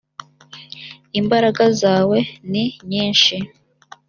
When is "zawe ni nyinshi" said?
1.81-3.35